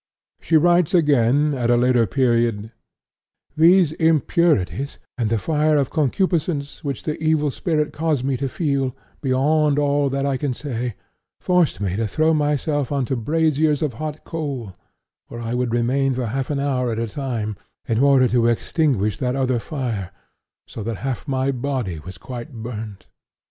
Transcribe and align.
She 0.39 0.57
writes 0.57 0.95
again, 0.95 1.53
at 1.53 1.69
a 1.69 1.77
later 1.77 2.07
period: 2.07 2.71
"These 3.55 3.91
impurities 3.91 4.97
and 5.15 5.29
the 5.29 5.37
fire 5.37 5.77
of 5.77 5.91
concupiscence 5.91 6.83
which 6.83 7.03
the 7.03 7.21
evil 7.21 7.51
spirit 7.51 7.93
caused 7.93 8.23
me 8.25 8.35
to 8.37 8.49
feel, 8.49 8.95
beyond 9.21 9.77
all 9.77 10.09
that 10.09 10.25
I 10.25 10.37
can 10.37 10.55
say, 10.55 10.95
forced 11.39 11.79
me 11.79 11.95
to 11.97 12.07
throw 12.07 12.33
myself 12.33 12.91
on 12.91 13.05
to 13.05 13.15
braziers 13.15 13.83
of 13.83 13.93
hot 14.01 14.23
coal, 14.23 14.75
where 15.27 15.39
I 15.39 15.53
would 15.53 15.71
remain 15.71 16.15
for 16.15 16.25
half 16.25 16.49
an 16.49 16.59
hour 16.59 16.91
at 16.91 16.97
a 16.97 17.07
time, 17.07 17.55
in 17.87 17.99
order 17.99 18.27
to 18.29 18.47
extinguish 18.47 19.19
that 19.19 19.35
other 19.35 19.59
fire, 19.59 20.09
so 20.65 20.81
that 20.81 20.97
half 21.05 21.27
my 21.27 21.51
body 21.51 21.99
was 21.99 22.17
quite 22.17 22.51
burnt. 22.51 23.05